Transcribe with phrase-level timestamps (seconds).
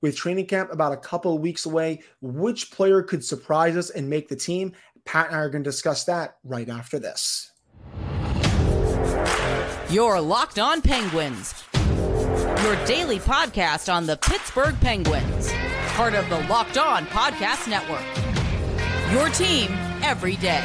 [0.00, 4.08] With training camp about a couple of weeks away, which player could surprise us and
[4.08, 4.72] make the team?
[5.04, 7.50] Pat and I are going to discuss that right after this.
[9.90, 11.64] Your Locked On Penguins,
[12.62, 15.50] your daily podcast on the Pittsburgh Penguins,
[15.94, 18.04] part of the Locked On Podcast Network.
[19.12, 19.72] Your team
[20.04, 20.64] every day.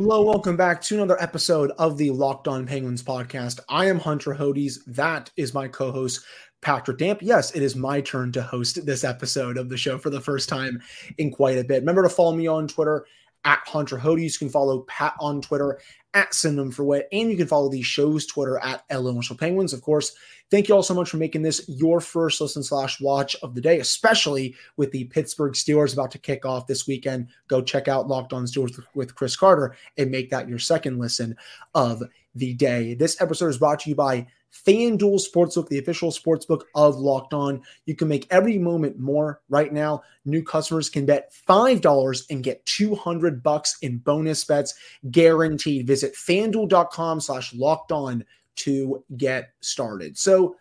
[0.00, 3.60] Hello, welcome back to another episode of the Locked On Penguins podcast.
[3.68, 4.78] I am Hunter Hodes.
[4.86, 6.24] That is my co host,
[6.62, 7.20] Patrick Damp.
[7.20, 10.48] Yes, it is my turn to host this episode of the show for the first
[10.48, 10.80] time
[11.18, 11.82] in quite a bit.
[11.82, 13.04] Remember to follow me on Twitter
[13.44, 14.32] at Hunter Hodes.
[14.32, 15.78] You can follow Pat on Twitter
[16.14, 19.72] at Synonym for Wit, and you can follow the show's Twitter at LA Penguins.
[19.72, 20.14] Of course,
[20.50, 23.60] Thank you all so much for making this your first listen slash watch of the
[23.60, 27.28] day, especially with the Pittsburgh Steelers about to kick off this weekend.
[27.46, 31.36] Go check out Locked On Steelers with Chris Carter and make that your second listen
[31.76, 32.02] of
[32.34, 32.94] the day.
[32.94, 37.62] This episode is brought to you by FanDuel Sportsbook, the official sportsbook of Locked On.
[37.86, 40.02] You can make every moment more right now.
[40.24, 44.74] New customers can bet $5 and get 200 bucks in bonus bets
[45.10, 45.86] guaranteed.
[45.86, 48.24] Visit fanduel.com slash locked on
[48.56, 50.18] to get started.
[50.18, 50.56] So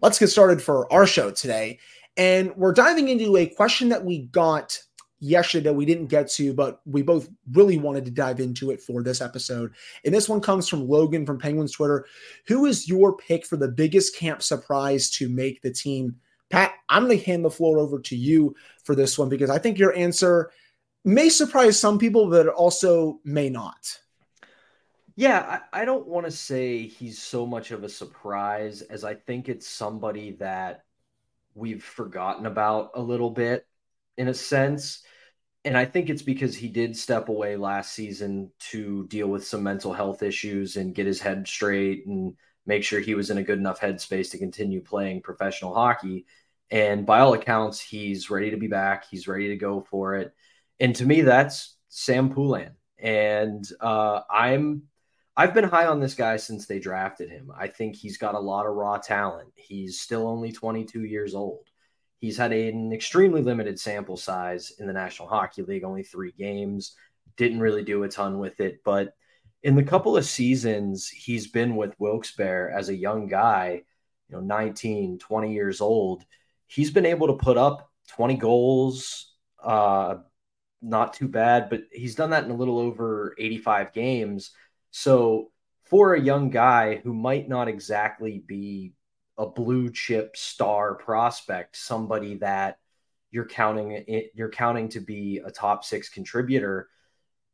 [0.00, 1.78] let's get started for our show today.
[2.16, 4.78] And we're diving into a question that we got
[5.22, 8.82] yesterday that we didn't get to, but we both really wanted to dive into it
[8.82, 9.72] for this episode.
[10.04, 12.06] And this one comes from Logan from Penguins Twitter.
[12.48, 16.16] Who is your pick for the biggest camp surprise to make the team?
[16.50, 19.58] Pat, I'm going to hand the floor over to you for this one because I
[19.58, 20.50] think your answer
[21.04, 23.98] may surprise some people, but also may not.
[25.14, 29.14] Yeah, I, I don't want to say he's so much of a surprise as I
[29.14, 30.84] think it's somebody that
[31.54, 33.66] we've forgotten about a little bit
[34.16, 35.02] in a sense.
[35.64, 39.62] And I think it's because he did step away last season to deal with some
[39.62, 42.34] mental health issues and get his head straight and
[42.66, 46.26] make sure he was in a good enough headspace to continue playing professional hockey.
[46.70, 49.04] And by all accounts, he's ready to be back.
[49.08, 50.34] He's ready to go for it.
[50.80, 52.72] And to me, that's Sam Poulin.
[52.98, 54.84] And uh, I'm
[55.36, 57.50] I've been high on this guy since they drafted him.
[57.56, 59.50] I think he's got a lot of raw talent.
[59.54, 61.66] He's still only 22 years old.
[62.22, 66.96] He's had an extremely limited sample size in the National Hockey League, only three games.
[67.36, 68.80] Didn't really do a ton with it.
[68.82, 69.12] But
[69.62, 73.82] in the couple of seasons he's been with Wilkes-Barre as a young guy,
[74.28, 76.24] you know, 19, 20 years old,
[76.66, 80.14] he's been able to put up 20 goals, uh,
[80.80, 84.52] not too bad, but he's done that in a little over 85 games
[84.92, 85.50] so
[85.82, 88.92] for a young guy who might not exactly be
[89.38, 92.78] a blue chip star prospect, somebody that
[93.30, 94.04] you're counting
[94.34, 96.88] you're counting to be a top six contributor,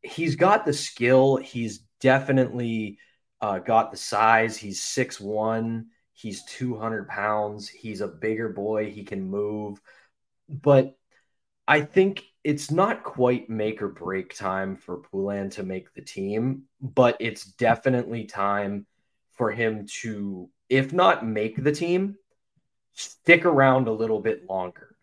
[0.03, 1.37] he's got the skill.
[1.37, 2.99] He's definitely
[3.41, 4.56] uh, got the size.
[4.56, 5.87] He's six one.
[6.12, 7.69] He's 200 pounds.
[7.69, 8.91] He's a bigger boy.
[8.91, 9.81] He can move.
[10.49, 10.97] But
[11.69, 16.65] I think it's not quite make or break time for Poulin to make the team,
[16.81, 18.87] but it's definitely time
[19.34, 22.17] for him to, if not make the team,
[22.95, 24.97] stick around a little bit longer.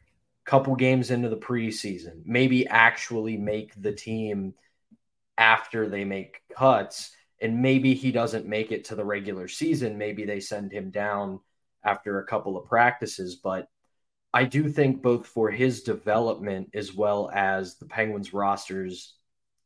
[0.45, 4.53] Couple games into the preseason, maybe actually make the team
[5.37, 7.11] after they make cuts.
[7.41, 9.97] And maybe he doesn't make it to the regular season.
[9.97, 11.39] Maybe they send him down
[11.83, 13.67] after a couple of practices, but
[14.33, 19.15] I do think both for his development as well as the Penguins roster's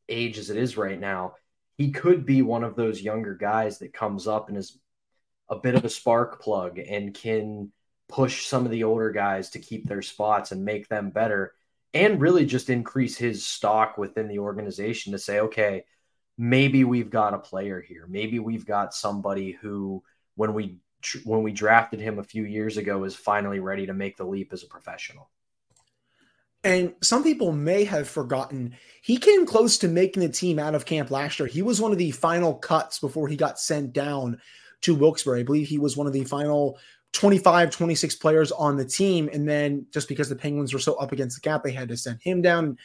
[0.07, 1.33] age as it is right now,
[1.77, 4.77] he could be one of those younger guys that comes up and is
[5.49, 7.71] a bit of a spark plug and can
[8.07, 11.53] push some of the older guys to keep their spots and make them better
[11.93, 15.85] and really just increase his stock within the organization to say, okay,
[16.37, 18.05] maybe we've got a player here.
[18.07, 20.03] Maybe we've got somebody who,
[20.35, 20.77] when we
[21.23, 24.51] when we drafted him a few years ago is finally ready to make the leap
[24.51, 25.29] as a professional.
[26.61, 30.85] And some people may have forgotten he came close to making the team out of
[30.85, 31.47] camp last year.
[31.47, 34.41] He was one of the final cuts before he got sent down
[34.81, 35.39] to Wilkes-Barre.
[35.39, 36.77] I believe he was one of the final
[37.13, 39.29] 25, 26 players on the team.
[39.33, 41.97] And then just because the Penguins were so up against the cap, they had to
[41.97, 42.77] send him down,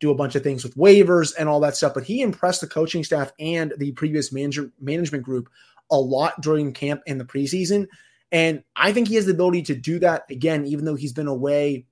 [0.00, 1.94] do a bunch of things with waivers and all that stuff.
[1.94, 5.48] But he impressed the coaching staff and the previous manager, management group
[5.90, 7.86] a lot during camp and the preseason.
[8.30, 11.28] And I think he has the ability to do that again, even though he's been
[11.28, 11.86] away,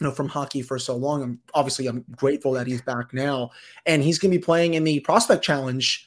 [0.00, 1.22] you know, from hockey for so long.
[1.22, 3.50] I'm obviously I'm grateful that he's back now.
[3.86, 6.06] And he's gonna be playing in the prospect challenge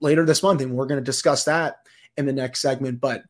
[0.00, 0.62] later this month.
[0.62, 1.85] And we're gonna discuss that
[2.16, 3.00] in the next segment.
[3.00, 3.22] But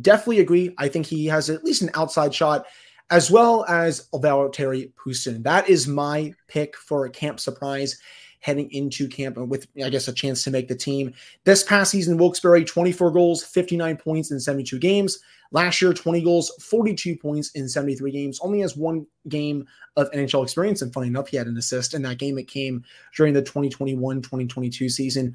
[0.00, 0.74] definitely agree.
[0.78, 2.66] I think he has at least an outside shot,
[3.10, 5.42] as well as Valtteri Puustinen.
[5.44, 7.98] That is my pick for a camp surprise.
[8.44, 11.14] heading into camp with, I guess, a chance to make the team.
[11.44, 15.18] This past season, Wilkes-Barre, 24 goals, 59 points in 72 games.
[15.50, 18.38] Last year, 20 goals, 42 points in 73 games.
[18.42, 20.82] Only has one game of NHL experience.
[20.82, 22.36] And funny enough, he had an assist in that game.
[22.36, 22.84] It came
[23.16, 25.34] during the 2021 2022 season.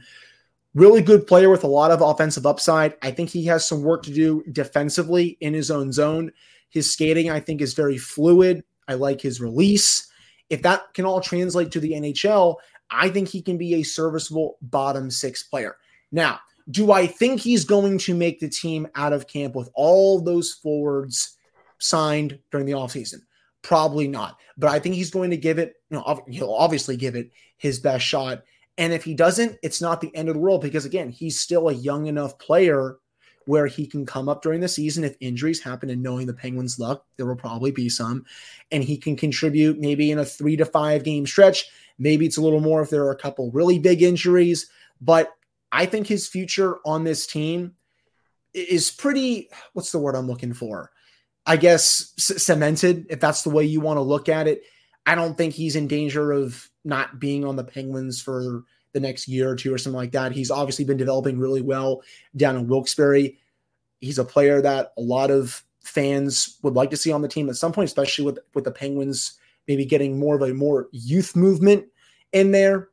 [0.76, 2.96] Really good player with a lot of offensive upside.
[3.02, 6.32] I think he has some work to do defensively in his own zone.
[6.70, 8.64] His skating, I think, is very fluid.
[8.88, 10.08] I like his release.
[10.50, 12.56] If that can all translate to the NHL,
[12.92, 15.78] I think he can be a serviceable bottom six player.
[16.12, 16.40] Now,
[16.70, 20.54] do I think he's going to make the team out of camp with all those
[20.54, 21.36] forwards
[21.80, 23.22] signed during the offseason?
[23.62, 24.38] Probably not.
[24.58, 27.80] But I think he's going to give it, you know, he'll obviously give it his
[27.80, 28.44] best shot.
[28.80, 31.68] And if he doesn't, it's not the end of the world because, again, he's still
[31.68, 32.98] a young enough player
[33.46, 35.90] where he can come up during the season if injuries happen.
[35.90, 38.26] And knowing the Penguins' luck, there will probably be some.
[38.72, 41.66] And he can contribute maybe in a three to five game stretch.
[41.98, 44.70] Maybe it's a little more if there are a couple really big injuries.
[45.02, 45.36] But
[45.74, 47.74] I think his future on this team
[48.54, 50.92] is pretty, what's the word I'm looking for?
[51.46, 54.64] I guess c- cemented, if that's the way you want to look at it.
[55.10, 58.64] I don't think he's in danger of not being on the Penguins for
[58.94, 60.34] the next year or two or something like that.
[60.34, 62.04] He's obviously been developing really well
[62.38, 63.36] down in Wilkes-Barre.
[64.02, 67.50] He's a player that a lot of fans would like to see on the team
[67.50, 69.34] at some point, especially with with the Penguins
[69.68, 71.86] maybe getting more of a more youth movement
[72.32, 72.90] in there.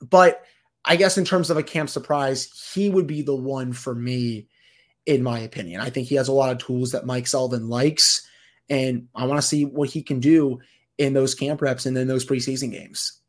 [0.00, 0.44] But
[0.84, 4.46] I guess in terms of a camp surprise, he would be the one for me,
[5.06, 5.80] in my opinion.
[5.80, 8.24] I think he has a lot of tools that Mike Sullivan likes,
[8.70, 10.60] and I want to see what he can do
[10.98, 13.20] in those camp reps and in those preseason games.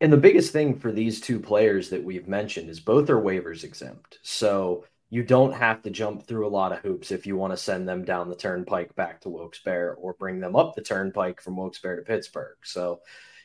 [0.00, 3.64] And the biggest thing for these two players that we've mentioned is both are waivers
[3.64, 4.18] exempt.
[4.22, 7.56] So you don't have to jump through a lot of hoops if you want to
[7.56, 11.56] send them down the turnpike back to Wilkes-Barre or bring them up the turnpike from
[11.56, 12.56] Wilkes-Barre to Pittsburgh.
[12.62, 13.00] So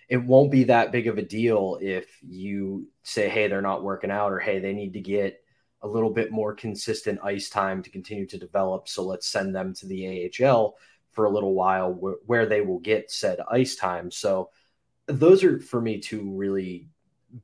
[0.09, 4.11] it won't be that big of a deal if you say, hey, they're not working
[4.11, 5.39] out, or hey, they need to get
[5.81, 8.87] a little bit more consistent ice time to continue to develop.
[8.87, 10.75] So let's send them to the AHL
[11.13, 14.11] for a little while wh- where they will get said ice time.
[14.11, 14.49] So
[15.07, 16.89] those are for me two really,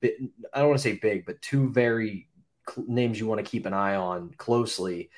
[0.04, 2.28] I don't want to say big, but two very
[2.70, 5.10] cl- names you want to keep an eye on closely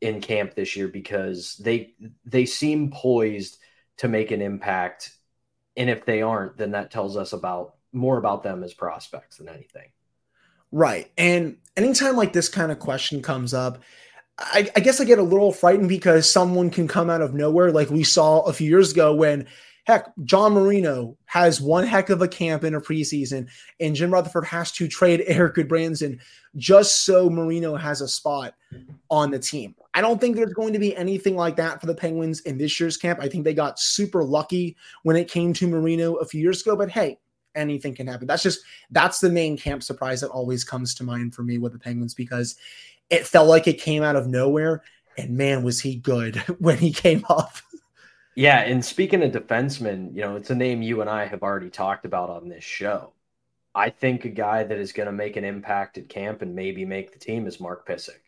[0.00, 1.94] in camp this year because they
[2.24, 3.58] they seem poised
[3.98, 5.10] to make an impact.
[5.76, 9.48] And if they aren't then that tells us about more about them as prospects than
[9.48, 9.90] anything.
[10.70, 11.10] Right.
[11.16, 13.82] And anytime like this kind of question comes up
[14.38, 17.72] I, I, guess I get a little frightened because someone can come out of nowhere,
[17.72, 19.46] like we saw a few years ago when,
[19.84, 23.48] heck, John Marino has one heck of a camp in a preseason,
[23.80, 26.20] and Jim Rutherford has to trade Erik Gudbranson
[26.56, 28.54] just so Marino has a spot
[29.10, 29.74] on the team.
[29.94, 32.78] I don't think there's going to be anything like that for the Penguins in this
[32.78, 33.18] year's camp.
[33.20, 36.76] I think they got super lucky when it came to Marino a few years ago,
[36.76, 37.18] but hey,
[37.58, 38.26] anything can happen.
[38.26, 38.60] That's just
[38.90, 42.14] that's the main camp surprise that always comes to mind for me with the Penguins
[42.14, 42.56] because
[43.10, 44.82] it felt like it came out of nowhere.
[45.16, 47.56] And man, was he good when he came up.
[48.34, 51.70] Yeah, and speaking of defensemen, you know, it's a name you and I have already
[51.70, 53.12] talked about on this show.
[53.74, 56.84] I think a guy that is going to make an impact at camp and maybe
[56.84, 58.20] make the team is Mark Pysyk.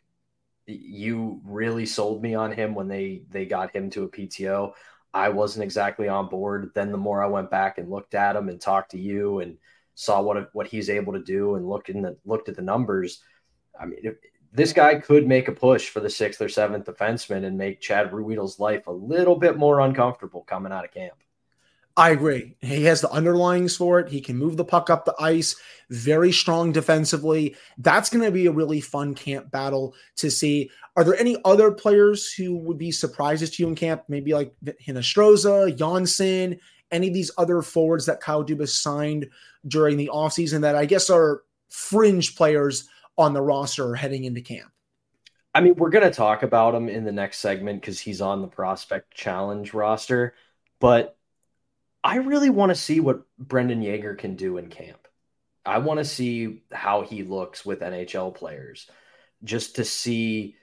[0.66, 4.72] You really sold me on him when they they got him to a PTO.
[5.12, 6.70] I wasn't exactly on board.
[6.74, 9.58] Then the more I went back and looked at him and talked to you and
[9.94, 13.22] saw what what he's able to do and looked in the looked at the numbers,
[13.78, 14.14] I mean,
[14.52, 18.10] this guy could make a push for the sixth or seventh defenseman and make Chad
[18.10, 21.14] Ruhwedel's life a little bit more uncomfortable coming out of camp.
[21.96, 22.56] I agree.
[22.60, 24.08] He has the underlyings for it.
[24.08, 25.56] He can move the puck up the ice,
[25.90, 27.56] very strong defensively.
[27.78, 30.70] That's going to be a really fun camp battle to see.
[30.96, 34.04] Are there any other players who would be surprises to you in camp?
[34.08, 36.58] Maybe like Hinostroza, Johnsson,
[36.90, 39.28] any of these other forwards that Kyle Dubas signed
[39.66, 44.70] during the offseason that I guess are fringe players on the roster heading into camp?
[45.54, 48.40] I mean, we're going to talk about him in the next segment because he's on
[48.40, 50.34] the prospect challenge roster.
[50.78, 51.16] But
[52.02, 55.06] I really want to see what Brendan Yeager can do in camp.
[55.66, 58.88] I want to see how he looks with NHL players
[59.44, 60.56] just to see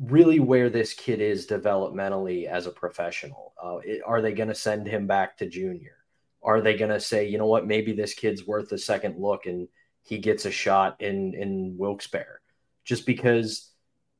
[0.00, 3.52] really where this kid is developmentally as a professional.
[3.62, 5.96] Uh, it, are they going to send him back to junior?
[6.42, 9.46] Are they going to say, you know what, maybe this kid's worth a second look
[9.46, 9.68] and
[10.02, 12.40] he gets a shot in in Wilkes-Barre?
[12.84, 13.70] Just because,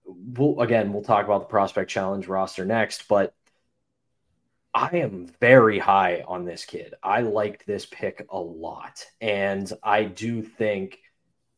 [0.04, 3.34] we'll, again, we'll talk about the prospect challenge roster next, but
[4.74, 6.94] I am very high on this kid.
[7.02, 9.04] I liked this pick a lot.
[9.20, 10.98] And I do think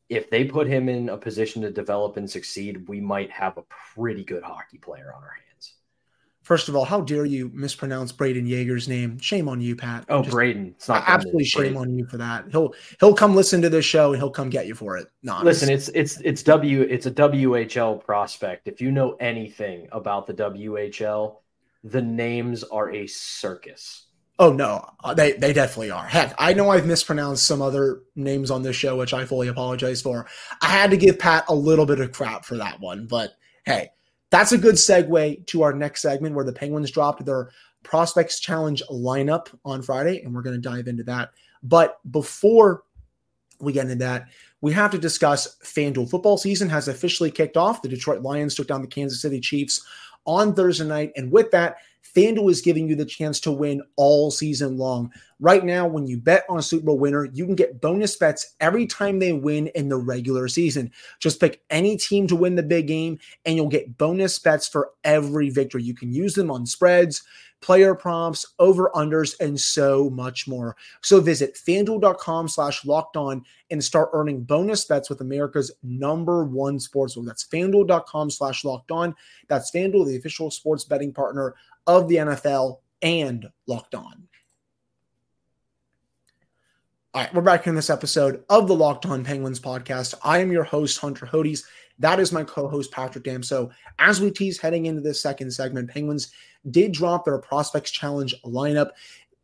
[0.09, 3.65] if they put him in a position to develop and succeed, we might have a
[3.95, 5.75] pretty good hockey player on our hands.
[6.43, 9.19] First of all, how dare you mispronounce Brayden Yager's name?
[9.19, 10.05] Shame on you, Pat.
[10.11, 10.73] Oh, Just, Brayden.
[10.73, 12.47] It's not absolutely shame on you for that.
[12.51, 15.07] He'll he'll come listen to this show and he'll come get you for it.
[15.23, 18.69] No, listen, it's it's it's W it's a WHL prospect.
[18.69, 21.37] If you know anything about the WHL,
[21.85, 24.07] the names are a circus.
[24.39, 26.07] Oh no, uh, they they definitely are.
[26.07, 30.03] Heck, I know I've mispronounced some other names on this show, which I fully apologize
[30.03, 30.27] for.
[30.61, 33.91] I had to give Pat a little bit of crap for that one, but hey,
[34.31, 37.51] that's a good segue to our next segment where the Penguins dropped their
[37.85, 41.31] Prospects Challenge lineup on Friday, and we're going to dive into that.
[41.63, 42.83] But before
[43.61, 44.29] we get into that,
[44.61, 47.83] we have to discuss FanDuel football season has officially kicked off.
[47.83, 49.85] The Detroit Lions took down the Kansas City Chiefs
[50.27, 51.77] on Thursday night, and with that,
[52.15, 55.11] FanDuel is giving you the chance to win all season long.
[55.41, 58.55] Right now, when you bet on a Super Bowl winner, you can get bonus bets
[58.61, 60.93] every time they win in the regular season.
[61.19, 64.91] Just pick any team to win the big game, and you'll get bonus bets for
[65.03, 65.83] every victory.
[65.83, 67.23] You can use them on spreads,
[67.61, 70.77] player props, over unders, and so much more.
[71.01, 76.79] So visit fanduel.com slash locked on and start earning bonus bets with America's number one
[76.79, 77.27] sportsbook.
[77.27, 79.15] That's fanduel.com slash locked on.
[79.49, 81.55] That's Fanduel, the official sports betting partner
[81.87, 84.29] of the NFL and locked on.
[87.15, 90.15] All right, we're back in this episode of the Locked On Penguins podcast.
[90.25, 91.63] I am your host, Hunter Hodes.
[92.01, 93.41] That is my co host, Patrick Dam.
[93.45, 96.33] So, as we tease heading into this second segment, Penguins
[96.73, 98.91] did drop their Prospects Challenge lineup.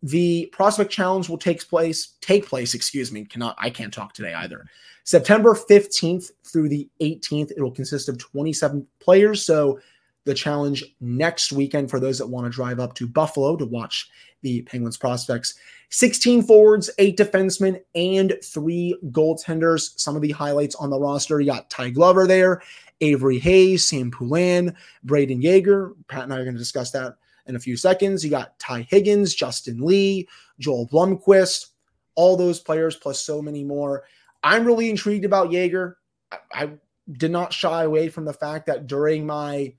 [0.03, 4.35] The Prospect Challenge will take place, take place, excuse me, cannot, I can't talk today
[4.35, 4.67] either.
[5.05, 9.47] September 15th through the 18th, it will consist of 27 players.
[9.47, 9.79] So,
[10.25, 14.11] the challenge next weekend for those that want to drive up to Buffalo to watch
[14.43, 15.55] the Penguins prospects.
[15.91, 19.99] 16 forwards, eight defensemen, and three goaltenders.
[19.99, 22.63] Some of the highlights on the roster you got Ty Glover there,
[23.01, 24.75] Avery Hayes, Sam Poulin,
[25.05, 25.95] Brayden Yager.
[26.09, 28.25] Pat and I are going to discuss that in a few seconds.
[28.25, 31.67] You got Ty Higgins, Justin Lee, Joel Blomqvist,
[32.15, 34.05] all those players, plus so many more.
[34.43, 35.99] I'm really intrigued about Yager.
[36.31, 36.71] I, I
[37.13, 39.75] did not shy away from the fact that during my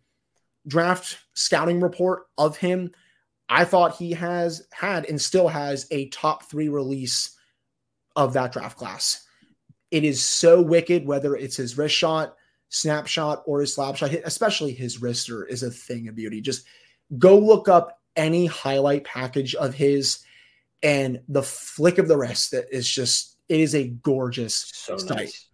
[0.68, 2.92] draft scouting report of him,
[3.50, 7.38] I thought he has had and still has a top three release
[8.16, 9.26] of that draft class.
[9.92, 12.36] It is so wicked, whether it's his wrist shot,
[12.70, 16.40] snapshot, or his slap shot, especially his wrister is a thing of beauty.
[16.40, 16.66] Just
[17.18, 20.24] go look up any highlight package of his
[20.84, 25.18] and the flick of the wrist that is just, it is a gorgeous so sight.
[25.18, 25.48] Nice.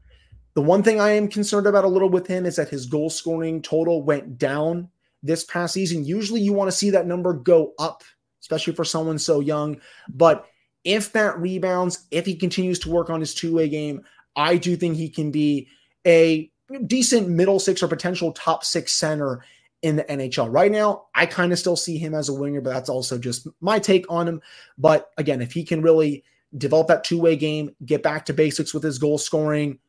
[0.53, 3.09] The one thing I am concerned about a little with him is that his goal
[3.09, 4.89] scoring total went down
[5.27, 6.05] this past season.
[6.05, 8.03] Usually you want to see that number go up,
[8.41, 9.79] especially for someone so young.
[10.09, 10.45] But
[10.83, 14.01] if that rebounds, if he continues to work on his two way game,
[14.35, 15.67] I do think he can be
[16.05, 16.51] a
[16.85, 19.43] decent middle six or potential top six center
[19.81, 20.51] in the NHL.
[20.51, 23.47] Right now, I kind of still see him as a winger, but that's also just
[23.61, 24.41] my take on him.
[24.77, 26.23] But again, if he can really
[26.57, 29.79] develop that two way game, get back to basics with his goal scoring,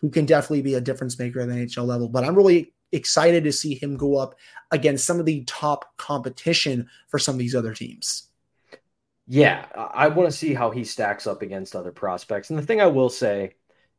[0.00, 2.08] he can definitely be a difference maker at the NHL level.
[2.08, 4.34] But I'm really excited to see him go up
[4.70, 8.28] against some of the top competition for some of these other teams.
[9.26, 12.50] Yeah, I want to see how he stacks up against other prospects.
[12.50, 13.54] And the thing I will say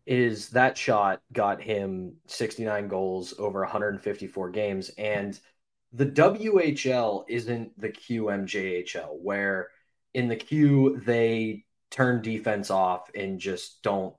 [0.06, 4.90] is that shot got him 69 goals over 154 games.
[4.98, 5.40] And
[5.94, 9.70] the WHL isn't the QMJHL, where
[10.14, 14.16] in the Q they turn defense off and just don't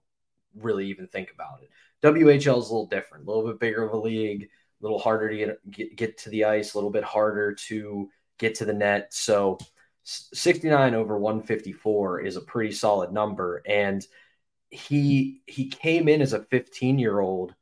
[0.55, 1.71] really even think about it.
[2.07, 4.49] WHL is a little different, a little bit bigger of a league
[4.83, 8.57] little harder to get, get, get to the ice, a little bit harder to get
[8.57, 9.15] to the net.
[9.15, 9.59] So
[10.05, 13.63] 69 over 154 is a pretty solid number.
[13.67, 14.05] And
[14.71, 17.55] he he came in as a 15 year old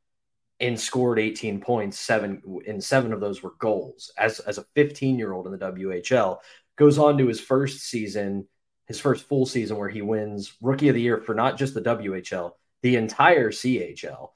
[0.59, 5.17] and scored 18 points, seven and seven of those were goals as, as a 15
[5.17, 6.37] year old in the WHL.
[6.77, 8.47] Goes on to his first season,
[8.85, 11.81] his first full season where he wins rookie of the year for not just the
[11.81, 12.51] WHL,
[12.81, 14.29] the entire CHL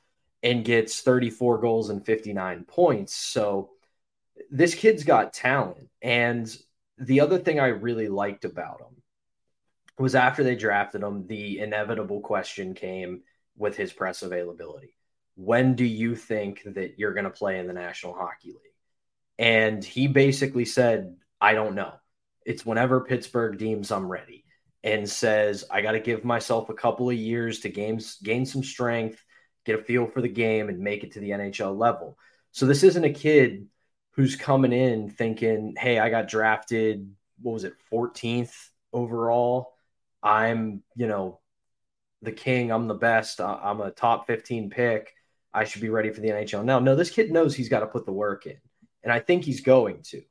[0.46, 3.16] and gets 34 goals and 59 points.
[3.16, 3.72] So
[4.52, 5.90] this kid's got talent.
[6.04, 6.56] And
[7.00, 9.02] the other thing I really liked about him
[9.98, 13.24] was after they drafted him, the inevitable question came
[13.58, 14.96] with his press availability.
[15.34, 18.60] When do you think that you're going to play in the National Hockey League?
[19.40, 21.94] And he basically said, I don't know.
[22.46, 24.46] It's whenever Pittsburgh deems I'm ready
[24.84, 28.64] and says, I got to give myself a couple of years to gain, gain some
[28.64, 29.25] strength
[29.66, 32.18] get a feel for the game, and make it to the NHL level.
[32.52, 33.68] So this isn't a kid
[34.12, 38.54] who's coming in thinking, hey, I got drafted, what was it, 14th
[38.94, 39.74] overall?
[40.24, 41.40] I'm, you know,
[42.22, 45.14] the king, I'm the best, I'm a top 15 pick.
[45.54, 46.66] I should be ready for the NHL.
[46.66, 48.58] Now, no, this kid knows he's got to put the work in,
[49.04, 50.22] and I think he's going to.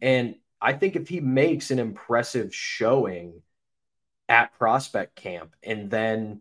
[0.00, 3.42] And I think if he makes an impressive showing
[4.28, 6.40] at prospect camp and then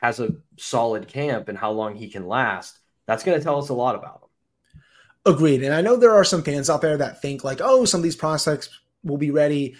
[0.00, 3.68] has a solid camp and how long he can last, that's going to tell us
[3.68, 4.82] a lot about him.
[5.34, 5.62] Agreed.
[5.62, 8.04] And I know there are some fans out there that think like, oh, some of
[8.04, 8.70] these prospects
[9.04, 9.76] will be ready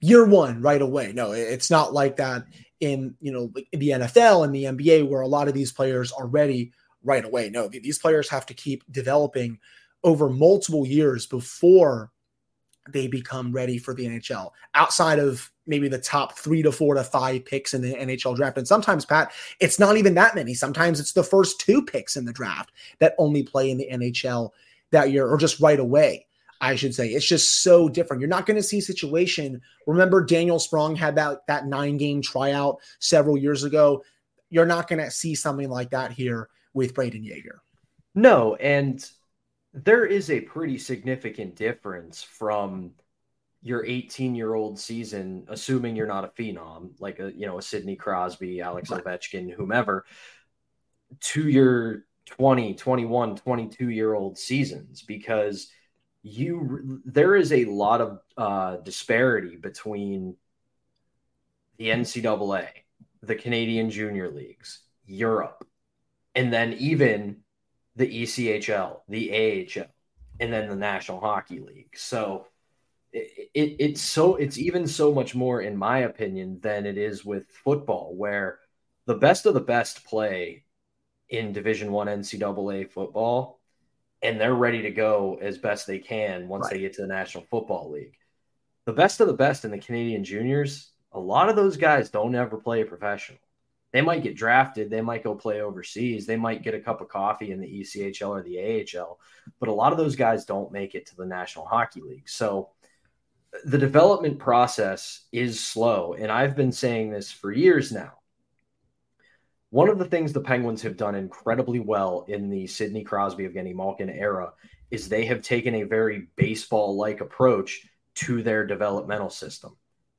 [0.00, 1.12] year one right away.
[1.12, 2.44] No, it's not like that
[2.80, 6.10] in you know in the NFL and the NBA where a lot of these players
[6.12, 6.72] are ready
[7.04, 7.48] right away.
[7.48, 9.58] No, these players have to keep developing
[10.02, 12.10] over multiple years before
[12.90, 17.04] they become ready for the NHL outside of maybe the top three to four to
[17.04, 18.58] five picks in the NHL draft.
[18.58, 20.54] And sometimes, Pat, it's not even that many.
[20.54, 24.50] Sometimes it's the first two picks in the draft that only play in the NHL
[24.90, 26.26] that year or just right away.
[26.60, 27.08] I should say.
[27.08, 28.20] It's just so different.
[28.20, 29.60] You're not going to see situation.
[29.88, 34.04] Remember, Daniel Sprong had that that nine game tryout several years ago.
[34.48, 37.62] You're not going to see something like that here with Brayden Yager.
[38.14, 39.04] No, and
[39.74, 42.92] there is a pretty significant difference from
[43.62, 47.62] your 18 year old season, assuming you're not a phenom like a you know a
[47.62, 49.04] Sidney Crosby, Alex right.
[49.04, 50.04] Ovechkin, whomever,
[51.20, 55.68] to your 20, 21, 22 year old seasons because
[56.22, 60.36] you there is a lot of uh, disparity between
[61.78, 62.68] the NCAA,
[63.22, 65.66] the Canadian Junior Leagues, Europe,
[66.34, 67.38] and then even
[67.96, 69.86] the ECHL, the AHL,
[70.40, 71.96] and then the National Hockey League.
[71.96, 72.46] So
[73.12, 77.24] it, it, it's so it's even so much more, in my opinion, than it is
[77.24, 78.58] with football, where
[79.06, 80.64] the best of the best play
[81.28, 83.60] in Division One NCAA football
[84.22, 86.74] and they're ready to go as best they can once right.
[86.74, 88.16] they get to the National Football League.
[88.86, 92.34] The best of the best in the Canadian juniors, a lot of those guys don't
[92.34, 93.38] ever play professional.
[93.92, 97.08] They might get drafted, they might go play overseas, they might get a cup of
[97.08, 99.18] coffee in the ECHL or the AHL,
[99.60, 102.28] but a lot of those guys don't make it to the National Hockey League.
[102.28, 102.70] So
[103.64, 106.14] the development process is slow.
[106.14, 108.12] And I've been saying this for years now.
[109.70, 113.74] One of the things the Penguins have done incredibly well in the Sidney Crosby, Evgeny
[113.74, 114.52] Malkin era
[114.90, 119.74] is they have taken a very baseball like approach to their developmental system.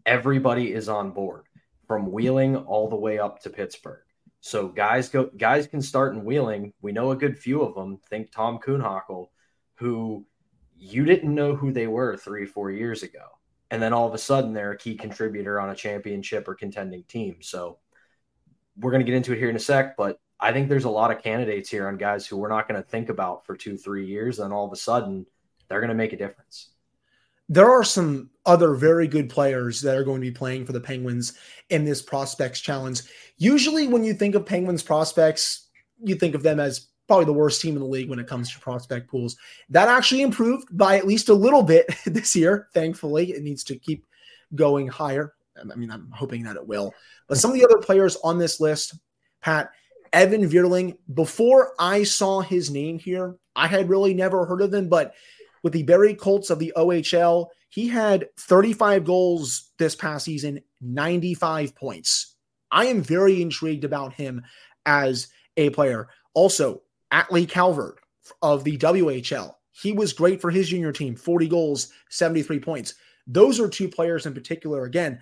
[0.05, 1.43] Everybody is on board
[1.87, 4.01] from Wheeling all the way up to Pittsburgh.
[4.41, 6.73] So guys go guys can start in Wheeling.
[6.81, 7.99] We know a good few of them.
[8.09, 9.27] Think Tom Kuhnhackl,
[9.75, 10.25] who
[10.83, 13.23] you didn't know who they were three, four years ago.
[13.71, 17.03] And then all of a sudden they're a key contributor on a championship or contending
[17.03, 17.37] team.
[17.39, 17.77] So
[18.77, 20.89] we're going to get into it here in a sec, but I think there's a
[20.89, 23.77] lot of candidates here on guys who we're not going to think about for two,
[23.77, 24.39] three years.
[24.39, 25.25] And all of a sudden,
[25.69, 26.71] they're going to make a difference.
[27.47, 30.81] There are some other very good players that are going to be playing for the
[30.81, 31.33] Penguins
[31.69, 33.03] in this prospects challenge.
[33.37, 35.69] Usually, when you think of Penguins prospects,
[36.03, 38.51] you think of them as probably the worst team in the league when it comes
[38.51, 39.35] to prospect pools.
[39.69, 42.67] That actually improved by at least a little bit this year.
[42.73, 44.05] Thankfully, it needs to keep
[44.55, 45.33] going higher.
[45.59, 46.93] Um, I mean, I'm hoping that it will.
[47.27, 48.95] But some of the other players on this list,
[49.41, 49.71] Pat,
[50.11, 54.89] Evan Vierling, before I saw his name here, I had really never heard of him.
[54.89, 55.13] But
[55.63, 61.75] with the Barrie Colts of the OHL, he had 35 goals this past season, 95
[61.75, 62.35] points.
[62.71, 64.43] I am very intrigued about him
[64.85, 66.07] as a player.
[66.33, 66.81] Also,
[67.13, 67.99] Atley Calvert
[68.41, 72.95] of the WHL, he was great for his junior team, 40 goals, 73 points.
[73.27, 74.85] Those are two players in particular.
[74.85, 75.21] Again,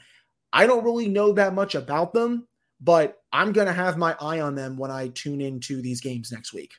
[0.53, 2.47] I don't really know that much about them,
[2.79, 6.31] but I'm going to have my eye on them when I tune into these games
[6.31, 6.71] next week.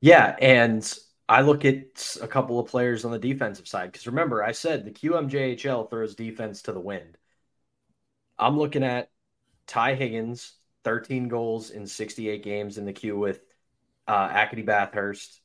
[0.00, 0.34] Yeah.
[0.40, 0.98] And
[1.28, 4.84] I look at a couple of players on the defensive side because remember, I said
[4.84, 7.16] the QMJHL throws defense to the wind.
[8.38, 9.10] I'm looking at
[9.66, 10.52] Ty Higgins,
[10.84, 13.40] 13 goals in 68 games in the queue with
[14.08, 15.40] uh, Acadie Bathurst.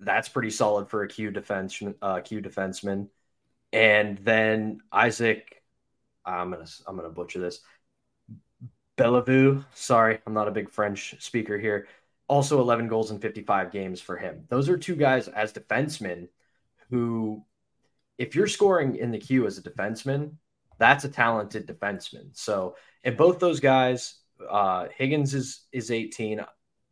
[0.00, 3.08] That's pretty solid for a Q defense, uh, Q defenseman.
[3.72, 5.64] And then Isaac
[6.24, 7.60] I'm gonna I'm gonna butcher this.
[8.96, 11.88] Belliveau, sorry, I'm not a big French speaker here.
[12.28, 14.44] Also 11 goals in 55 games for him.
[14.48, 16.28] Those are two guys as defensemen
[16.90, 17.44] who,
[18.18, 20.34] if you're scoring in the queue as a defenseman,
[20.78, 22.28] that's a talented defenseman.
[22.32, 26.40] So, and both those guys, uh, Higgins is is 18,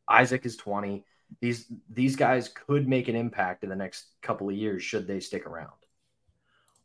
[0.08, 1.04] Isaac is 20.
[1.40, 5.20] These these guys could make an impact in the next couple of years should they
[5.20, 5.70] stick around.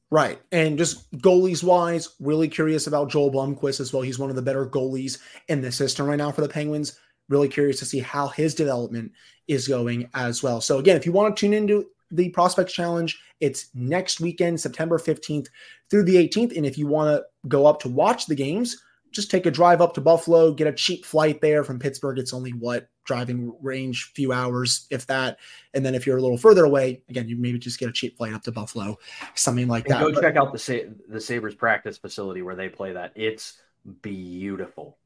[0.09, 0.41] Right.
[0.53, 4.03] And just goalies wise, really curious about Joel Blomqvist as well.
[4.03, 6.97] He's one of the better goalies in the system right now for the Penguins.
[7.27, 9.11] Really curious to see how his development
[9.49, 10.61] is going as well.
[10.61, 14.97] So, again, if you want to tune into the Prospects Challenge, it's next weekend, September
[14.97, 15.47] 15th
[15.89, 16.55] through the 18th.
[16.55, 18.81] And if you want to go up to watch the games,
[19.17, 22.19] just take a drive up to Buffalo, get a cheap flight there from Pittsburgh.
[22.19, 25.39] It's only what driving range, few hours, if that.
[25.73, 28.15] And then if you're a little further away, again, you maybe just get a cheap
[28.17, 28.99] flight up to Buffalo,
[29.33, 30.01] something like and that.
[30.01, 33.11] Go but, check out the Sa- the Sabres practice facility where they play that.
[33.15, 33.59] It's
[34.03, 34.97] beautiful.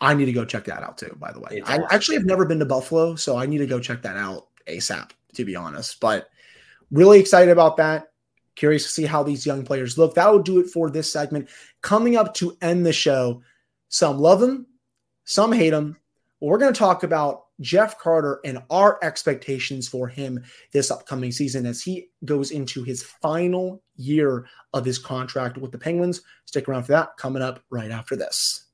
[0.00, 1.16] I need to go check that out too.
[1.20, 1.86] By the way, it's I awesome.
[1.90, 5.12] actually have never been to Buffalo, so I need to go check that out ASAP.
[5.34, 6.28] To be honest, but
[6.90, 8.08] really excited about that.
[8.58, 10.16] Curious to see how these young players look.
[10.16, 11.48] That will do it for this segment.
[11.80, 13.40] Coming up to end the show,
[13.88, 14.66] some love him,
[15.24, 15.96] some hate him.
[16.40, 20.42] We're going to talk about Jeff Carter and our expectations for him
[20.72, 25.78] this upcoming season as he goes into his final year of his contract with the
[25.78, 26.22] Penguins.
[26.44, 28.64] Stick around for that coming up right after this.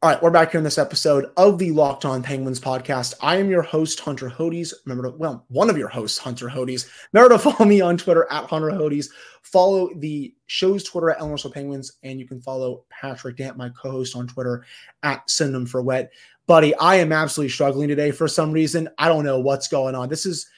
[0.00, 3.14] All right, we're back here in this episode of the Locked On Penguins podcast.
[3.20, 4.72] I am your host, Hunter Hodes.
[4.86, 6.88] Remember to, well, one of your hosts, Hunter Hodes.
[7.12, 9.08] Remember to follow me on Twitter at Hunter Hodes.
[9.42, 14.14] Follow the show's Twitter at Elemental Penguins, and you can follow Patrick Dant, my co-host,
[14.14, 14.64] on Twitter
[15.02, 16.12] at Synonym for Wet.
[16.46, 18.88] Buddy, I am absolutely struggling today for some reason.
[18.98, 20.08] I don't know what's going on.
[20.08, 20.48] This is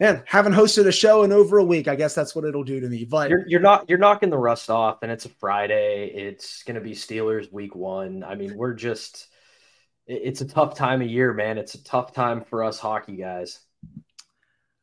[0.00, 1.88] man, haven't hosted a show in over a week.
[1.88, 3.04] I guess that's what it'll do to me.
[3.04, 6.10] But you're, you're not you're knocking the rust off, and it's a Friday.
[6.14, 8.24] It's gonna be Steelers week one.
[8.24, 9.28] I mean, we're just
[10.06, 11.58] it's a tough time of year, man.
[11.58, 13.60] It's a tough time for us hockey guys.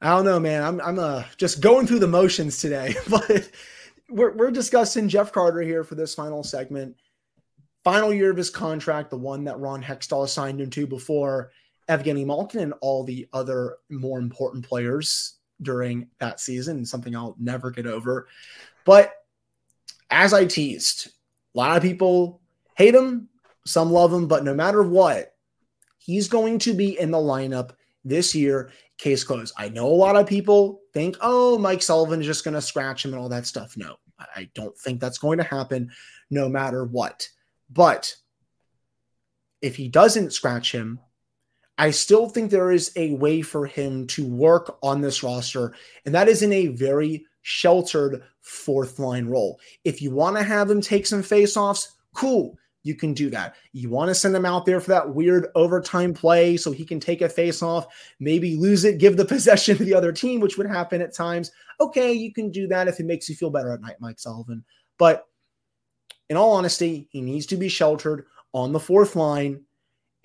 [0.01, 0.63] I don't know, man.
[0.63, 3.49] I'm I'm uh, just going through the motions today, but
[4.09, 6.95] we're we're discussing Jeff Carter here for this final segment.
[7.83, 11.51] Final year of his contract, the one that Ron Hextall signed him to before
[11.89, 17.71] Evgeny Malkin and all the other more important players during that season, something I'll never
[17.71, 18.27] get over.
[18.85, 19.13] But
[20.09, 21.07] as I teased,
[21.53, 22.41] a lot of people
[22.75, 23.29] hate him,
[23.65, 25.33] some love him, but no matter what,
[25.97, 27.71] he's going to be in the lineup
[28.03, 28.71] this year.
[28.97, 29.53] Case closed.
[29.57, 33.03] I know a lot of people think, oh, Mike Sullivan is just going to scratch
[33.03, 33.75] him and all that stuff.
[33.75, 35.91] No, I don't think that's going to happen
[36.29, 37.27] no matter what.
[37.69, 38.15] But
[39.61, 40.99] if he doesn't scratch him,
[41.77, 45.73] I still think there is a way for him to work on this roster,
[46.05, 49.59] and that is in a very sheltered fourth line role.
[49.83, 52.57] If you want to have him take some faceoffs, cool.
[52.83, 53.55] You can do that.
[53.73, 56.99] You want to send him out there for that weird overtime play so he can
[56.99, 57.87] take a face off,
[58.19, 61.51] maybe lose it, give the possession to the other team, which would happen at times.
[61.81, 64.63] Okay, you can do that if it makes you feel better at night, Mike Sullivan.
[64.99, 65.25] But
[66.29, 69.64] in all honesty, he needs to be sheltered on the fourth line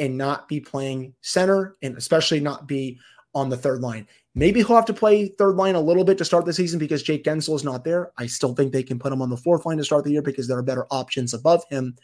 [0.01, 2.99] and not be playing center and especially not be
[3.35, 4.09] on the third line.
[4.35, 7.03] Maybe he'll have to play third line a little bit to start the season because
[7.03, 8.13] Jake Guentzel is not there.
[8.17, 10.23] I still think they can put him on the fourth line to start the year
[10.23, 11.97] because there are better options above him.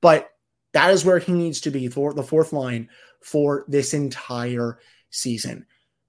[0.00, 0.30] But
[0.72, 2.88] that is where he needs to be for the fourth line
[3.20, 4.78] for this entire
[5.10, 5.66] season.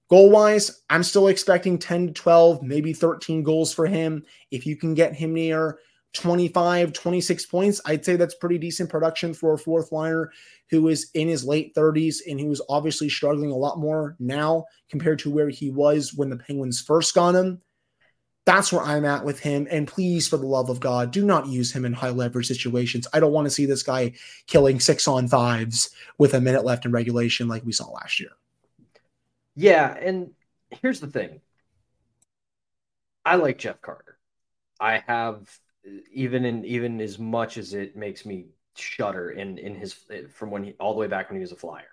[0.08, 4.24] Goal wise, I'm still expecting 10 to 12, maybe 13 goals for him.
[4.50, 5.78] If you can get him near
[6.14, 10.30] 25, 26 points, I'd say that's pretty decent production for a fourth liner
[10.70, 14.66] who is in his late 30s and who is obviously struggling a lot more now
[14.90, 17.62] compared to where he was when the Penguins first got him.
[18.44, 19.68] That's where I'm at with him.
[19.70, 23.06] And please, for the love of God, do not use him in high leverage situations.
[23.12, 24.12] I don't want to see this guy
[24.46, 28.30] killing six on fives with a minute left in regulation like we saw last year.
[29.54, 29.94] Yeah.
[29.94, 30.32] And
[30.70, 31.40] here's the thing
[33.24, 34.18] I like Jeff Carter.
[34.80, 35.48] I have
[36.12, 39.94] even in even as much as it makes me shudder in in his
[40.32, 41.88] from when he all the way back when he was a flyer.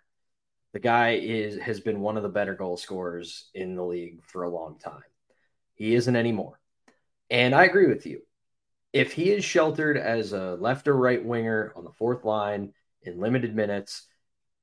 [0.74, 4.44] The guy is has been one of the better goal scorers in the league for
[4.44, 5.02] a long time.
[5.76, 6.60] He isn't anymore.
[7.30, 8.22] And I agree with you.
[8.92, 12.74] If he is sheltered as a left or right winger on the fourth line
[13.04, 14.08] in limited minutes,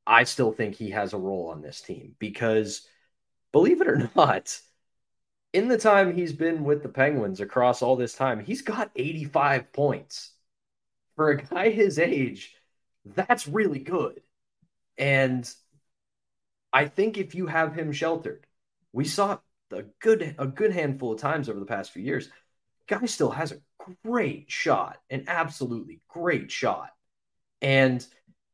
[0.07, 2.87] I still think he has a role on this team because
[3.53, 4.59] believe it or not,
[5.57, 9.73] in the time he's been with the Penguins across all this time, he's got 85
[9.73, 10.33] points
[11.15, 12.55] for a guy his age,
[13.07, 14.21] that's really good.
[14.99, 15.51] And
[16.75, 18.47] I think if you have him sheltered,
[18.93, 19.39] we saw
[19.73, 22.29] a good a good handful of times over the past few years.
[22.87, 26.91] Guy still has a great shot, an absolutely great shot.
[27.63, 28.07] And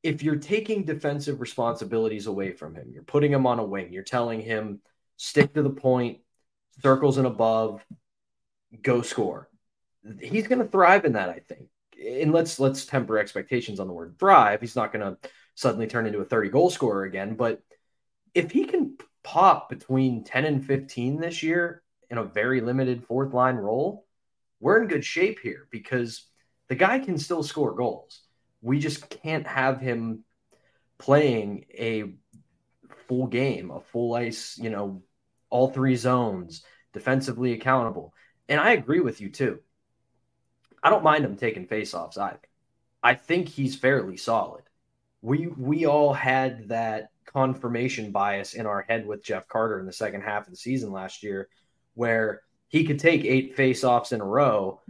[0.05, 4.05] if you're taking defensive responsibilities away from him, you're putting him on a wing, you're
[4.05, 4.81] telling him
[5.17, 6.19] stick to the point,
[6.81, 7.85] circles and above,
[8.83, 9.49] go score.
[10.21, 11.69] He's going to thrive in that, I think
[12.05, 14.61] and let's let's temper expectations on the word thrive.
[14.61, 17.63] He's not going to suddenly turn into a 30 goal scorer again, but
[18.35, 23.35] if he can pop between 10 and 15 this year in a very limited fourth
[23.35, 24.07] line role,
[24.61, 26.27] we're in good shape here because
[26.69, 28.23] the guy can still score goals.
[28.63, 30.25] We just can't have him
[30.99, 32.15] playing a
[33.09, 35.03] full game, a full ice, you know,
[35.53, 38.15] all three zones, defensively accountable.
[38.49, 39.61] And I agree with you too.
[40.83, 42.41] I don't mind him taking faceoffs either.
[43.03, 44.63] I think he's fairly solid.
[45.21, 49.93] We we all had that confirmation bias in our head with Jeff Carter in the
[49.93, 51.49] second half of the season last year,
[51.95, 54.81] where he could take eight faceoffs in a row,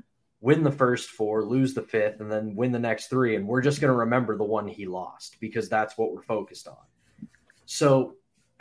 [0.41, 3.35] win the first four, lose the fifth, and then win the next three.
[3.35, 6.69] And we're just going to remember the one he lost because that's what we're focused
[6.69, 6.77] on.
[7.67, 8.15] So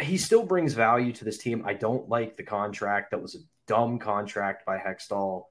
[0.03, 1.63] he still brings value to this team.
[1.65, 3.11] I don't like the contract.
[3.11, 5.45] That was a dumb contract by Hextall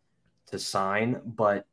[0.47, 1.67] to sign, but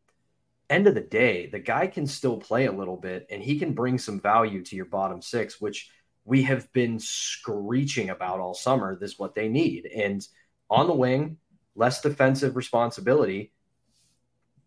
[0.69, 3.73] end of the day, the guy can still play a little bit and he can
[3.73, 5.89] bring some value to your bottom six, which
[6.25, 8.97] we have been screeching about all summer.
[8.97, 9.85] This is what they need.
[9.85, 10.25] And
[10.69, 11.37] on the wing,
[11.75, 13.53] less defensive responsibility.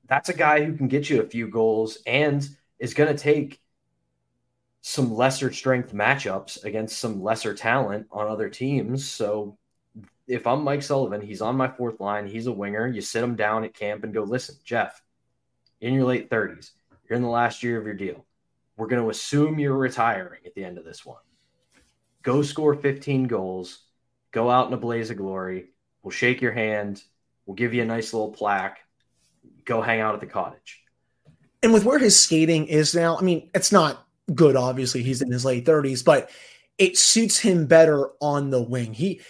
[0.06, 3.60] That's a guy who can get you a few goals and is going to take
[4.82, 9.08] some lesser strength matchups against some lesser talent on other teams.
[9.08, 9.58] So
[10.26, 12.86] if I'm Mike Sullivan, he's on my fourth line, he's a winger.
[12.86, 15.02] You sit him down at camp and go, listen, Jeff,
[15.80, 16.70] in your late 30s,
[17.08, 18.24] you're in the last year of your deal.
[18.76, 21.18] We're going to assume you're retiring at the end of this one.
[22.22, 23.80] Go score 15 goals,
[24.30, 25.70] go out in a blaze of glory,
[26.02, 27.02] We'll shake your hand.
[27.46, 28.78] We'll give you a nice little plaque.
[29.64, 30.82] Go hang out at the cottage.
[31.62, 34.56] And with where his skating is now, I mean, it's not good.
[34.56, 36.30] Obviously, he's in his late thirties, but
[36.78, 38.94] it suits him better on the wing.
[38.94, 39.20] He,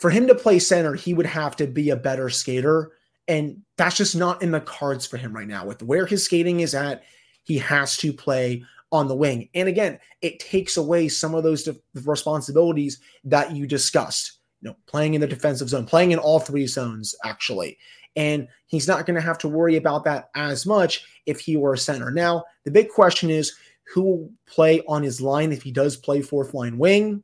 [0.00, 2.92] for him to play center, he would have to be a better skater,
[3.28, 5.66] and that's just not in the cards for him right now.
[5.66, 7.02] With where his skating is at,
[7.44, 9.48] he has to play on the wing.
[9.54, 15.14] And again, it takes away some of those responsibilities that you discussed you know, playing
[15.14, 17.78] in the defensive zone, playing in all three zones, actually.
[18.16, 21.74] And he's not going to have to worry about that as much if he were
[21.74, 22.10] a center.
[22.10, 23.54] Now, the big question is
[23.92, 27.22] who will play on his line if he does play fourth line wing?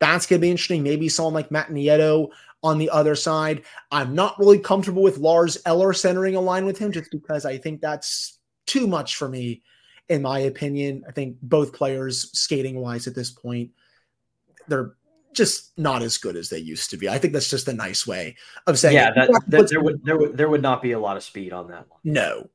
[0.00, 0.82] That's going to be interesting.
[0.82, 2.30] Maybe someone like Matt Nieto
[2.62, 3.62] on the other side.
[3.90, 7.58] I'm not really comfortable with Lars Eller centering a line with him just because I
[7.58, 9.62] think that's too much for me,
[10.08, 11.04] in my opinion.
[11.08, 13.70] I think both players, skating wise, at this point,
[14.68, 14.94] they're
[15.32, 17.08] just not as good as they used to be.
[17.08, 18.94] I think that's just a nice way of saying.
[18.94, 21.52] Yeah, that, that, there would there would there would not be a lot of speed
[21.52, 22.00] on that one.
[22.04, 22.50] No,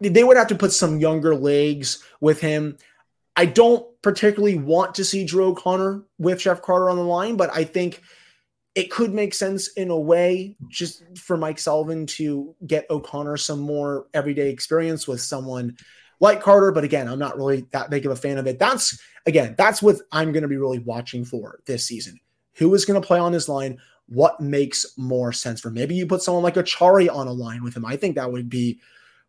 [0.00, 2.76] they would have to put some younger legs with him.
[3.36, 7.50] I don't particularly want to see Drew O'Connor with Jeff Carter on the line, but
[7.54, 8.02] I think
[8.74, 13.60] it could make sense in a way just for Mike Sullivan to get O'Connor some
[13.60, 15.76] more everyday experience with someone
[16.20, 16.72] like Carter.
[16.72, 18.58] But again, I'm not really that big of a fan of it.
[18.58, 22.20] That's again, that's what I'm going to be really watching for this season.
[22.54, 23.78] Who is going to play on his line?
[24.06, 27.76] What makes more sense for maybe you put someone like Achari on a line with
[27.76, 27.84] him?
[27.84, 28.80] I think that would be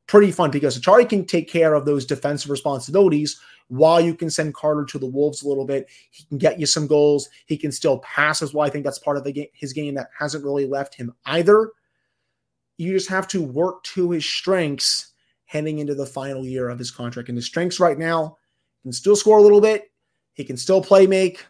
[0.09, 4.55] pretty fun because Acciari can take care of those defensive responsibilities while you can send
[4.55, 5.87] Carter to the Wolves a little bit.
[6.09, 7.29] He can get you some goals.
[7.45, 8.65] He can still pass as well.
[8.65, 11.73] I think that's part of the game, his game that hasn't really left him either.
[12.77, 15.13] You just have to work to his strengths
[15.45, 17.29] heading into the final year of his contract.
[17.29, 18.37] And his strengths right now
[18.81, 19.91] can still score a little bit.
[20.33, 21.45] He can still play make.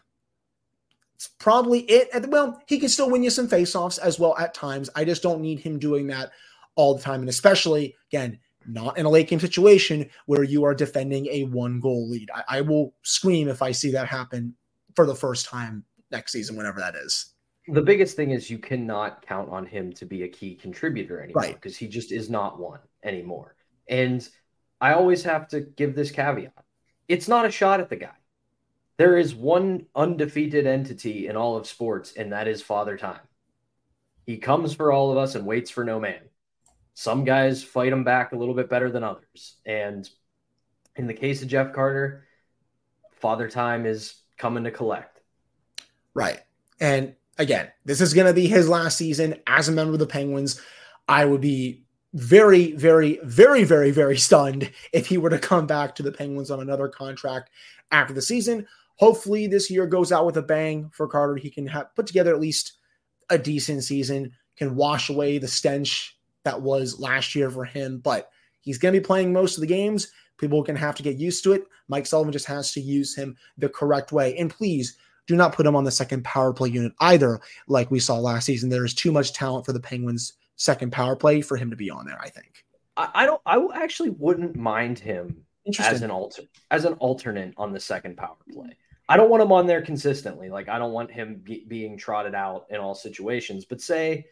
[1.14, 2.28] It's probably it.
[2.28, 4.90] Well, he can still win you some faceoffs as well at times.
[4.94, 6.30] I just don't need him doing that
[6.74, 7.20] all the time.
[7.20, 11.80] And especially, again, not in a late game situation where you are defending a one
[11.80, 12.30] goal lead.
[12.34, 14.54] I, I will scream if I see that happen
[14.94, 17.34] for the first time next season, whenever that is.
[17.68, 21.42] The biggest thing is you cannot count on him to be a key contributor anymore
[21.54, 21.78] because right.
[21.78, 23.54] he just is not one anymore.
[23.88, 24.26] And
[24.80, 26.52] I always have to give this caveat
[27.10, 28.14] it's not a shot at the guy.
[28.96, 33.18] There is one undefeated entity in all of sports, and that is Father Time.
[34.26, 36.20] He comes for all of us and waits for no man.
[37.00, 39.56] Some guys fight him back a little bit better than others.
[39.64, 40.06] And
[40.96, 42.26] in the case of Jeff Carter,
[43.12, 45.22] Father Time is coming to collect.
[46.12, 46.40] Right.
[46.78, 50.06] And again, this is going to be his last season as a member of the
[50.06, 50.60] Penguins.
[51.08, 55.94] I would be very, very, very, very, very stunned if he were to come back
[55.94, 57.48] to the Penguins on another contract
[57.90, 58.66] after the season.
[58.96, 61.36] Hopefully, this year goes out with a bang for Carter.
[61.36, 62.74] He can have, put together at least
[63.30, 67.98] a decent season, can wash away the stench that was last year for him.
[67.98, 70.12] But he's going to be playing most of the games.
[70.38, 71.64] People are going to have to get used to it.
[71.88, 74.36] Mike Sullivan just has to use him the correct way.
[74.36, 78.00] And please do not put him on the second power play unit either, like we
[78.00, 78.70] saw last season.
[78.70, 81.90] There is too much talent for the Penguins second power play for him to be
[81.90, 82.18] on there.
[82.20, 82.64] I think.
[82.96, 83.40] I, I don't.
[83.46, 85.44] I actually wouldn't mind him
[85.78, 88.76] as an alter as an alternate on the second power play.
[89.08, 90.48] I don't want him on there consistently.
[90.48, 93.64] Like I don't want him be, being trotted out in all situations.
[93.64, 94.26] But say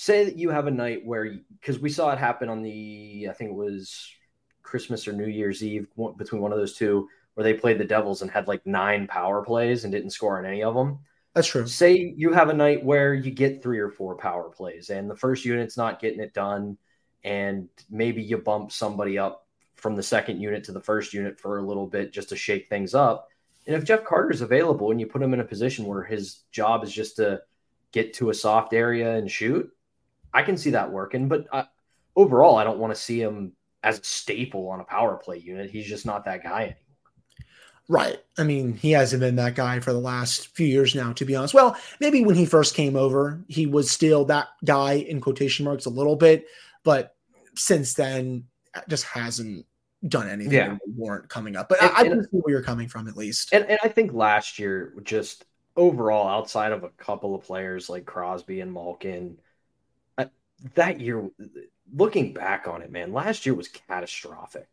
[0.00, 3.32] say that you have a night where because we saw it happen on the I
[3.32, 4.08] think it was
[4.62, 8.22] Christmas or New Year's Eve between one of those two where they played the Devils
[8.22, 11.00] and had like nine power plays and didn't score on any of them.
[11.34, 11.66] That's true.
[11.66, 15.16] Say you have a night where you get three or four power plays and the
[15.16, 16.78] first unit's not getting it done
[17.24, 21.58] and maybe you bump somebody up from the second unit to the first unit for
[21.58, 23.26] a little bit just to shake things up.
[23.66, 26.84] And if Jeff Carter's available and you put him in a position where his job
[26.84, 27.40] is just to
[27.90, 29.72] get to a soft area and shoot,
[30.38, 31.26] I can see that working.
[31.26, 31.64] But uh,
[32.14, 35.68] overall, I don't want to see him as a staple on a power play unit.
[35.68, 36.76] He's just not that guy anymore.
[37.88, 38.18] Right.
[38.38, 41.34] I mean, he hasn't been that guy for the last few years now, to be
[41.34, 41.54] honest.
[41.54, 45.86] Well, maybe when he first came over, he was still that guy in quotation marks
[45.86, 46.46] a little bit,
[46.84, 47.16] but
[47.56, 48.44] since then,
[48.88, 49.66] just hasn't
[50.06, 50.68] done anything yeah.
[50.68, 51.68] to warrant coming up.
[51.68, 53.52] But and, I, I can see where you're coming from at least.
[53.52, 58.04] And, and I think last year, just overall, outside of a couple of players like
[58.04, 59.47] Crosby and Malkin, uh,
[60.74, 61.28] that year,
[61.94, 64.68] looking back on it, man, last year was catastrophic.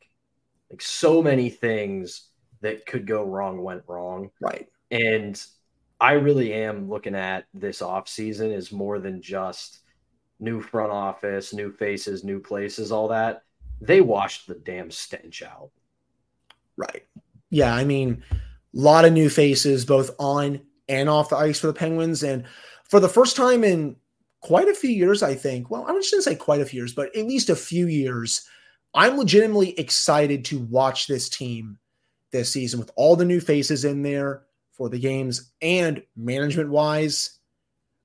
[0.69, 2.29] Like so many things
[2.61, 4.31] that could go wrong went wrong.
[4.41, 4.67] Right.
[4.91, 5.41] And
[5.99, 9.79] I really am looking at this off season as more than just
[10.39, 13.43] new front office, new faces, new places, all that.
[13.81, 15.69] They washed the damn stench out.
[16.77, 17.05] Right.
[17.49, 18.37] Yeah, I mean, a
[18.73, 22.45] lot of new faces both on and off the ice for the Penguins and
[22.89, 23.95] for the first time in
[24.45, 25.71] quite a few years, I think.
[25.71, 28.47] Well, I shouldn't say quite a few years, but at least a few years.
[28.93, 31.79] I'm legitimately excited to watch this team
[32.31, 37.39] this season with all the new faces in there for the games and management wise.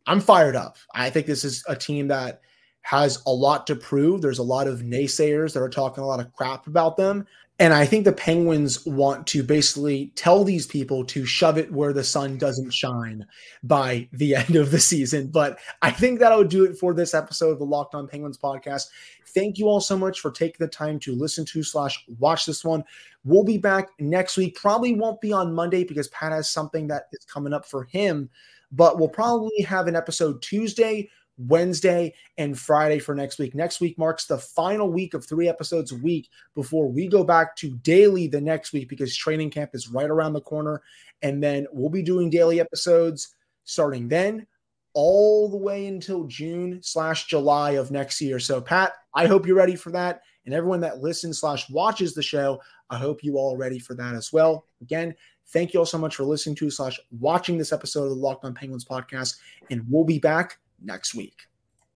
[0.07, 0.79] I'm fired up.
[0.95, 2.41] I think this is a team that
[2.81, 4.23] has a lot to prove.
[4.23, 7.27] There's a lot of naysayers that are talking a lot of crap about them.
[7.61, 11.93] And I think the Penguins want to basically tell these people to shove it where
[11.93, 13.27] the sun doesn't shine
[13.63, 15.27] by the end of the season.
[15.27, 18.87] But I think that'll do it for this episode of the Locked On Penguins podcast.
[19.27, 22.65] Thank you all so much for taking the time to listen to slash watch this
[22.65, 22.83] one.
[23.25, 24.57] We'll be back next week.
[24.57, 28.31] Probably won't be on Monday because Pat has something that is coming up for him,
[28.73, 31.11] but we'll probably have an episode Tuesday
[31.49, 33.55] Wednesday and Friday for next week.
[33.55, 37.57] Next week marks the final week of three episodes a week before we go back
[37.57, 40.83] to daily the next week because training camp is right around the corner.
[41.23, 44.47] And then we'll be doing daily episodes starting then
[44.93, 48.39] all the way until June slash July of next year.
[48.39, 50.23] So, Pat, I hope you're ready for that.
[50.45, 54.15] And everyone that listens slash watches the show, I hope you all ready for that
[54.15, 54.67] as well.
[54.81, 55.15] Again,
[55.49, 58.45] thank you all so much for listening to slash watching this episode of the Locked
[58.45, 59.37] On Penguins podcast.
[59.71, 61.37] And we'll be back next week.